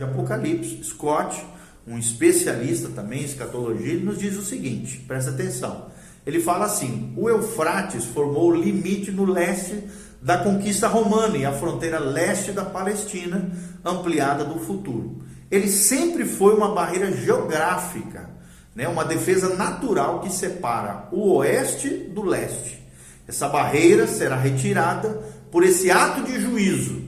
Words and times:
de 0.00 0.04
Apocalipse, 0.04 0.82
Scott, 0.82 1.44
um 1.86 1.98
especialista 1.98 2.88
também 2.88 3.20
em 3.22 3.24
escatologia, 3.24 3.92
ele 3.92 4.04
nos 4.04 4.18
diz 4.18 4.36
o 4.36 4.42
seguinte: 4.42 5.04
presta 5.06 5.30
atenção. 5.30 5.86
Ele 6.26 6.40
fala 6.40 6.64
assim: 6.64 7.12
o 7.16 7.28
Eufrates 7.28 8.06
formou 8.06 8.50
o 8.50 8.54
limite 8.54 9.10
no 9.10 9.24
leste 9.24 9.84
da 10.22 10.38
conquista 10.38 10.88
romana 10.88 11.36
e 11.36 11.44
a 11.44 11.52
fronteira 11.52 11.98
leste 11.98 12.52
da 12.52 12.64
Palestina, 12.64 13.50
ampliada 13.84 14.44
do 14.44 14.58
futuro. 14.58 15.22
Ele 15.50 15.68
sempre 15.68 16.24
foi 16.24 16.54
uma 16.54 16.74
barreira 16.74 17.10
geográfica, 17.10 18.30
né, 18.74 18.86
uma 18.86 19.04
defesa 19.04 19.54
natural 19.54 20.20
que 20.20 20.30
separa 20.30 21.08
o 21.10 21.34
oeste 21.36 21.88
do 21.88 22.22
leste. 22.22 22.80
Essa 23.26 23.48
barreira 23.48 24.06
será 24.06 24.36
retirada 24.36 25.08
por 25.50 25.64
esse 25.64 25.90
ato 25.90 26.22
de 26.22 26.40
juízo, 26.40 27.02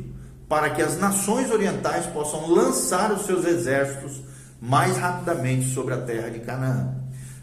para 0.52 0.68
que 0.68 0.82
as 0.82 0.98
nações 0.98 1.50
orientais 1.50 2.04
possam 2.08 2.46
lançar 2.46 3.10
os 3.10 3.24
seus 3.24 3.46
exércitos 3.46 4.20
mais 4.60 4.98
rapidamente 4.98 5.72
sobre 5.72 5.94
a 5.94 6.02
terra 6.02 6.28
de 6.28 6.40
Canaã. 6.40 6.94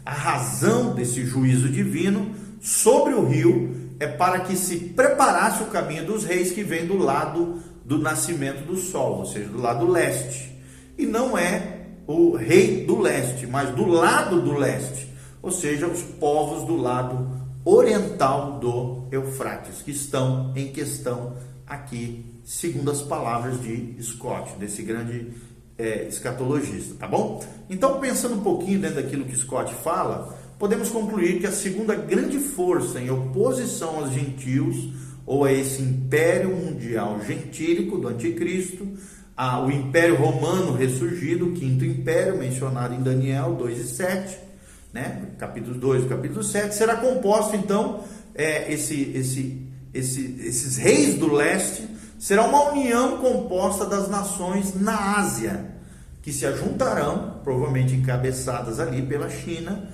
A 0.06 0.12
razão 0.12 0.94
desse 0.94 1.26
juízo 1.26 1.68
divino 1.68 2.32
sobre 2.60 3.14
o 3.14 3.26
rio 3.26 3.96
é 3.98 4.06
para 4.06 4.38
que 4.38 4.54
se 4.54 4.76
preparasse 4.76 5.60
o 5.60 5.66
caminho 5.66 6.06
dos 6.06 6.22
reis 6.22 6.52
que 6.52 6.62
vem 6.62 6.86
do 6.86 6.96
lado 6.96 7.60
do 7.84 7.98
nascimento 7.98 8.64
do 8.64 8.76
sol, 8.76 9.18
ou 9.18 9.26
seja, 9.26 9.48
do 9.48 9.60
lado 9.60 9.88
leste. 9.88 10.56
E 10.96 11.04
não 11.04 11.36
é 11.36 11.86
o 12.06 12.36
rei 12.36 12.86
do 12.86 13.00
leste, 13.00 13.44
mas 13.44 13.74
do 13.74 13.88
lado 13.88 14.40
do 14.40 14.56
leste, 14.56 15.12
ou 15.42 15.50
seja, 15.50 15.88
os 15.88 16.00
povos 16.00 16.64
do 16.64 16.76
lado 16.76 17.28
oriental 17.64 18.60
do 18.60 19.08
Eufrates, 19.10 19.82
que 19.82 19.90
estão 19.90 20.52
em 20.54 20.70
questão 20.70 21.34
aqui, 21.66 22.39
segundo 22.50 22.90
as 22.90 23.00
palavras 23.00 23.62
de 23.62 23.94
Scott, 24.02 24.56
desse 24.58 24.82
grande 24.82 25.28
é, 25.78 26.08
escatologista, 26.08 26.96
tá 26.98 27.06
bom? 27.06 27.40
Então, 27.70 28.00
pensando 28.00 28.34
um 28.34 28.40
pouquinho 28.42 28.80
dentro 28.80 29.00
daquilo 29.00 29.24
que 29.24 29.36
Scott 29.36 29.72
fala, 29.84 30.36
podemos 30.58 30.88
concluir 30.88 31.38
que 31.38 31.46
a 31.46 31.52
segunda 31.52 31.94
grande 31.94 32.40
força 32.40 33.00
em 33.00 33.08
oposição 33.08 34.00
aos 34.00 34.12
gentios, 34.12 34.92
ou 35.24 35.44
a 35.44 35.52
esse 35.52 35.80
império 35.80 36.50
mundial 36.50 37.20
gentílico 37.24 37.98
do 37.98 38.08
anticristo, 38.08 38.84
o 39.64 39.70
império 39.70 40.16
romano 40.16 40.74
ressurgido, 40.74 41.50
o 41.50 41.52
quinto 41.52 41.84
império, 41.84 42.36
mencionado 42.36 42.94
em 42.94 43.00
Daniel 43.00 43.54
2 43.54 43.78
e 43.78 43.84
7, 43.84 44.38
né? 44.92 45.22
capítulo 45.38 45.78
2 45.78 46.02
e 46.02 46.08
capítulo 46.08 46.42
7, 46.42 46.74
será 46.74 46.96
composto 46.96 47.54
então, 47.54 48.02
é, 48.34 48.72
esse, 48.72 49.12
esse, 49.14 49.62
esse, 49.94 50.36
esses 50.40 50.76
reis 50.78 51.14
do 51.14 51.32
leste, 51.32 51.88
será 52.20 52.44
uma 52.44 52.70
união 52.70 53.16
composta 53.16 53.86
das 53.86 54.06
nações 54.10 54.78
na 54.78 55.16
Ásia, 55.16 55.72
que 56.20 56.30
se 56.30 56.44
ajuntarão, 56.44 57.40
provavelmente 57.42 57.94
encabeçadas 57.94 58.78
ali 58.78 59.00
pela 59.00 59.30
China, 59.30 59.88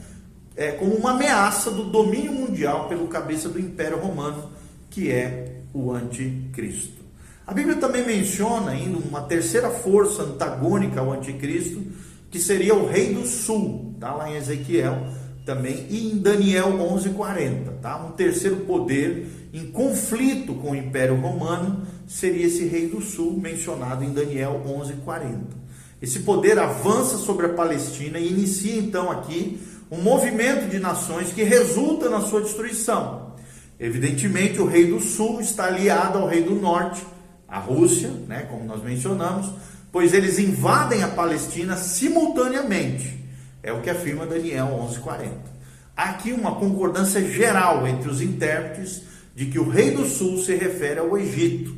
é, 0.56 0.72
como 0.72 0.96
uma 0.96 1.12
ameaça 1.12 1.70
do 1.70 1.84
domínio 1.84 2.32
mundial 2.32 2.88
pelo 2.88 3.06
cabeça 3.06 3.48
do 3.48 3.60
Império 3.60 3.98
Romano, 3.98 4.50
que 4.90 5.12
é 5.12 5.60
o 5.72 5.92
Anticristo. 5.92 7.04
A 7.46 7.54
Bíblia 7.54 7.76
também 7.76 8.04
menciona 8.04 8.72
ainda 8.72 8.98
uma 8.98 9.20
terceira 9.20 9.70
força 9.70 10.24
antagônica 10.24 10.98
ao 10.98 11.12
Anticristo, 11.12 11.80
que 12.28 12.40
seria 12.40 12.74
o 12.74 12.88
Rei 12.88 13.14
do 13.14 13.24
Sul, 13.24 13.94
tá? 14.00 14.12
lá 14.12 14.28
em 14.28 14.34
Ezequiel 14.34 15.06
também, 15.44 15.86
e 15.88 16.10
em 16.10 16.18
Daniel 16.18 16.72
11:40, 16.72 17.74
tá? 17.80 18.04
Um 18.04 18.10
terceiro 18.10 18.56
poder 18.66 19.45
em 19.52 19.70
conflito 19.70 20.54
com 20.54 20.72
o 20.72 20.76
Império 20.76 21.20
Romano 21.20 21.86
seria 22.06 22.46
esse 22.46 22.64
Rei 22.66 22.88
do 22.88 23.00
Sul 23.00 23.38
mencionado 23.38 24.04
em 24.04 24.12
Daniel 24.12 24.62
11:40. 24.66 25.56
Esse 26.00 26.20
poder 26.20 26.58
avança 26.58 27.16
sobre 27.16 27.46
a 27.46 27.54
Palestina 27.54 28.18
e 28.18 28.28
inicia 28.30 28.76
então 28.76 29.10
aqui 29.10 29.60
um 29.90 29.98
movimento 29.98 30.68
de 30.68 30.78
nações 30.78 31.32
que 31.32 31.42
resulta 31.42 32.10
na 32.10 32.20
sua 32.20 32.42
destruição. 32.42 33.34
Evidentemente, 33.78 34.60
o 34.60 34.66
rei 34.66 34.86
do 34.86 35.00
sul 35.00 35.40
está 35.40 35.66
aliado 35.66 36.18
ao 36.18 36.28
rei 36.28 36.42
do 36.42 36.54
norte, 36.54 37.04
a 37.48 37.58
Rússia, 37.58 38.10
né, 38.26 38.46
como 38.50 38.64
nós 38.64 38.82
mencionamos, 38.82 39.50
pois 39.92 40.12
eles 40.12 40.38
invadem 40.38 41.02
a 41.02 41.08
Palestina 41.08 41.76
simultaneamente. 41.76 43.24
É 43.62 43.72
o 43.72 43.80
que 43.80 43.90
afirma 43.90 44.26
Daniel 44.26 44.66
11:40. 44.66 45.56
Há 45.96 46.10
aqui 46.10 46.32
uma 46.32 46.56
concordância 46.56 47.22
geral 47.24 47.86
entre 47.86 48.10
os 48.10 48.20
intérpretes 48.20 49.02
de 49.36 49.44
que 49.46 49.58
o 49.58 49.68
rei 49.68 49.90
do 49.90 50.06
sul 50.06 50.38
se 50.38 50.56
refere 50.56 50.98
ao 50.98 51.16
Egito, 51.16 51.76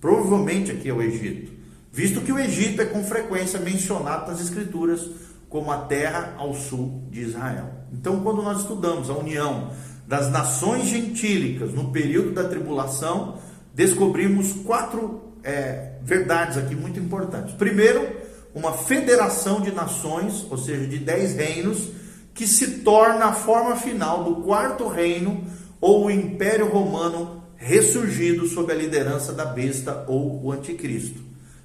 provavelmente 0.00 0.72
aqui 0.72 0.90
ao 0.90 1.00
Egito, 1.00 1.52
visto 1.92 2.20
que 2.20 2.32
o 2.32 2.38
Egito 2.38 2.82
é 2.82 2.84
com 2.84 3.04
frequência 3.04 3.60
mencionado 3.60 4.28
nas 4.28 4.40
escrituras 4.40 5.08
como 5.48 5.70
a 5.70 5.78
terra 5.78 6.34
ao 6.36 6.52
sul 6.52 7.04
de 7.08 7.20
Israel. 7.20 7.70
Então, 7.92 8.20
quando 8.24 8.42
nós 8.42 8.62
estudamos 8.62 9.08
a 9.08 9.14
união 9.14 9.70
das 10.04 10.28
nações 10.32 10.88
gentílicas 10.88 11.72
no 11.72 11.92
período 11.92 12.32
da 12.32 12.48
tribulação, 12.48 13.38
descobrimos 13.72 14.52
quatro 14.64 15.32
é, 15.44 15.92
verdades 16.02 16.56
aqui 16.56 16.74
muito 16.74 16.98
importantes. 16.98 17.54
Primeiro, 17.54 18.04
uma 18.52 18.72
federação 18.72 19.60
de 19.60 19.70
nações, 19.70 20.44
ou 20.50 20.58
seja, 20.58 20.84
de 20.88 20.98
dez 20.98 21.36
reinos, 21.36 21.88
que 22.34 22.48
se 22.48 22.80
torna 22.80 23.26
a 23.26 23.32
forma 23.32 23.76
final 23.76 24.24
do 24.24 24.42
quarto 24.42 24.88
reino 24.88 25.44
ou 25.80 26.06
o 26.06 26.10
Império 26.10 26.68
Romano 26.68 27.42
ressurgido 27.56 28.46
sob 28.46 28.72
a 28.72 28.76
liderança 28.76 29.32
da 29.32 29.44
besta 29.44 30.04
ou 30.06 30.44
o 30.44 30.52
anticristo. 30.52 31.20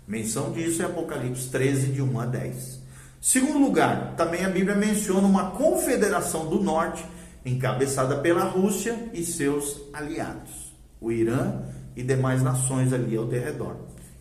Menção 0.07 0.51
disso 0.51 0.81
em 0.81 0.85
Apocalipse 0.85 1.49
13, 1.49 1.87
de 1.87 2.01
1 2.01 2.19
a 2.19 2.25
10. 2.25 2.81
Segundo 3.21 3.59
lugar, 3.59 4.15
também 4.17 4.43
a 4.43 4.49
Bíblia 4.49 4.75
menciona 4.75 5.27
uma 5.27 5.51
confederação 5.51 6.47
do 6.47 6.61
norte, 6.61 7.05
encabeçada 7.45 8.17
pela 8.17 8.43
Rússia 8.43 9.09
e 9.13 9.23
seus 9.23 9.81
aliados, 9.93 10.73
o 10.99 11.11
Irã 11.11 11.61
e 11.95 12.03
demais 12.03 12.41
nações 12.41 12.91
ali 12.93 13.15
ao 13.15 13.25
derredor, 13.25 13.75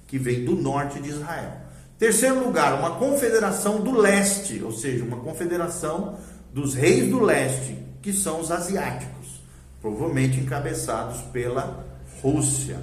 que 0.06 0.18
vem 0.18 0.44
do 0.44 0.54
norte 0.54 1.00
de 1.00 1.08
Israel. 1.08 1.52
Terceiro 1.98 2.44
lugar, 2.44 2.78
uma 2.78 2.96
confederação 2.96 3.80
do 3.80 3.92
leste, 3.98 4.62
ou 4.62 4.72
seja, 4.72 5.04
uma 5.04 5.18
confederação 5.18 6.18
dos 6.52 6.74
reis 6.74 7.10
do 7.10 7.20
leste, 7.20 7.76
que 8.02 8.12
são 8.12 8.40
os 8.40 8.50
asiáticos, 8.50 9.19
provavelmente 9.80 10.38
encabeçados 10.38 11.20
pela 11.32 11.84
Rússia, 12.22 12.78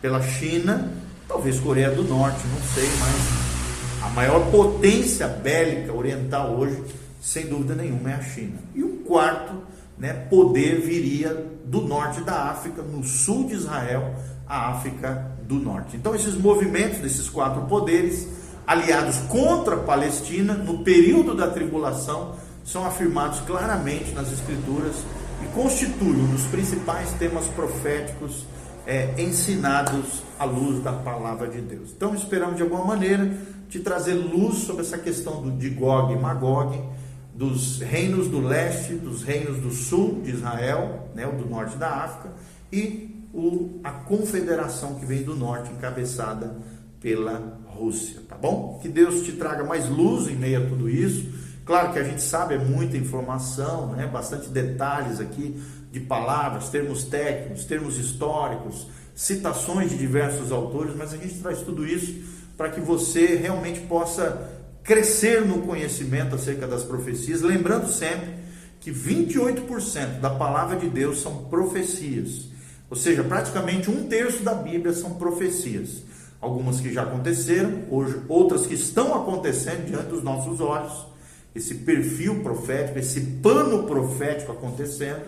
pela 0.00 0.20
China, 0.22 0.92
talvez 1.28 1.60
Coreia 1.60 1.90
do 1.90 2.02
Norte, 2.02 2.40
não 2.48 2.60
sei, 2.74 2.88
mas 2.98 4.04
a 4.04 4.08
maior 4.10 4.50
potência 4.50 5.28
bélica 5.28 5.92
oriental 5.92 6.56
hoje, 6.56 6.82
sem 7.20 7.46
dúvida 7.46 7.74
nenhuma, 7.74 8.10
é 8.10 8.14
a 8.14 8.22
China. 8.22 8.58
E 8.74 8.82
o 8.82 8.98
quarto 9.04 9.62
né, 9.96 10.12
poder 10.28 10.80
viria 10.80 11.46
do 11.64 11.82
norte 11.82 12.20
da 12.22 12.50
África, 12.50 12.82
no 12.82 13.04
sul 13.04 13.46
de 13.46 13.54
Israel, 13.54 14.14
a 14.48 14.70
África 14.70 15.30
do 15.46 15.54
Norte. 15.54 15.96
Então, 15.96 16.14
esses 16.14 16.34
movimentos 16.34 16.98
desses 16.98 17.28
quatro 17.28 17.62
poderes, 17.62 18.26
aliados 18.66 19.18
contra 19.28 19.76
a 19.76 19.78
Palestina, 19.78 20.54
no 20.54 20.82
período 20.82 21.36
da 21.36 21.48
tribulação, 21.48 22.34
são 22.64 22.84
afirmados 22.84 23.40
claramente 23.40 24.10
nas 24.12 24.32
Escrituras 24.32 24.96
e 25.42 25.54
constituem 25.54 26.20
um 26.20 26.26
dos 26.32 26.44
principais 26.44 27.12
temas 27.14 27.46
proféticos 27.48 28.46
é, 28.86 29.14
ensinados 29.20 30.22
à 30.38 30.44
luz 30.44 30.82
da 30.82 30.92
palavra 30.92 31.48
de 31.48 31.60
Deus. 31.60 31.92
Então, 31.96 32.14
esperamos 32.14 32.56
de 32.56 32.62
alguma 32.62 32.84
maneira 32.84 33.30
te 33.68 33.80
trazer 33.80 34.14
luz 34.14 34.58
sobre 34.58 34.82
essa 34.82 34.98
questão 34.98 35.40
do, 35.40 35.50
de 35.52 35.70
Gog 35.70 36.12
e 36.12 36.16
Magog, 36.16 36.78
dos 37.34 37.80
reinos 37.80 38.28
do 38.28 38.40
leste, 38.40 38.94
dos 38.94 39.22
reinos 39.22 39.58
do 39.58 39.70
sul 39.70 40.20
de 40.22 40.30
Israel, 40.30 41.08
né, 41.14 41.26
do 41.26 41.48
norte 41.48 41.76
da 41.76 41.88
África, 41.88 42.30
e 42.70 43.26
o, 43.32 43.80
a 43.82 43.90
confederação 43.90 44.96
que 44.96 45.06
vem 45.06 45.22
do 45.22 45.34
norte, 45.34 45.72
encabeçada 45.72 46.56
pela 47.00 47.60
Rússia, 47.66 48.20
tá 48.28 48.36
bom? 48.36 48.78
Que 48.82 48.88
Deus 48.88 49.22
te 49.22 49.32
traga 49.32 49.64
mais 49.64 49.88
luz 49.88 50.28
em 50.28 50.36
meio 50.36 50.62
a 50.62 50.66
tudo 50.66 50.88
isso. 50.88 51.26
Claro 51.64 51.92
que 51.92 51.98
a 51.98 52.02
gente 52.02 52.22
sabe, 52.22 52.54
é 52.54 52.58
muita 52.58 52.96
informação, 52.96 53.92
né? 53.92 54.06
bastante 54.06 54.48
detalhes 54.48 55.20
aqui 55.20 55.62
de 55.92 56.00
palavras, 56.00 56.70
termos 56.70 57.04
técnicos, 57.04 57.64
termos 57.64 57.98
históricos, 57.98 58.88
citações 59.14 59.90
de 59.90 59.98
diversos 59.98 60.50
autores, 60.50 60.96
mas 60.96 61.12
a 61.12 61.16
gente 61.16 61.34
traz 61.34 61.60
tudo 61.60 61.86
isso 61.86 62.14
para 62.56 62.70
que 62.70 62.80
você 62.80 63.36
realmente 63.36 63.80
possa 63.80 64.50
crescer 64.82 65.44
no 65.44 65.62
conhecimento 65.62 66.34
acerca 66.34 66.66
das 66.66 66.82
profecias, 66.82 67.42
lembrando 67.42 67.88
sempre 67.88 68.42
que 68.80 68.90
28% 68.90 70.18
da 70.20 70.30
palavra 70.30 70.76
de 70.76 70.88
Deus 70.88 71.20
são 71.20 71.44
profecias, 71.44 72.46
ou 72.90 72.96
seja, 72.96 73.22
praticamente 73.22 73.88
um 73.88 74.08
terço 74.08 74.42
da 74.42 74.54
Bíblia 74.54 74.92
são 74.92 75.14
profecias. 75.14 76.02
Algumas 76.40 76.80
que 76.80 76.92
já 76.92 77.04
aconteceram, 77.04 77.84
outras 78.28 78.66
que 78.66 78.74
estão 78.74 79.14
acontecendo 79.14 79.86
diante 79.86 80.08
dos 80.08 80.24
nossos 80.24 80.60
olhos, 80.60 81.11
esse 81.54 81.76
perfil 81.76 82.42
profético, 82.42 82.98
esse 82.98 83.20
pano 83.42 83.84
profético 83.84 84.52
acontecendo, 84.52 85.26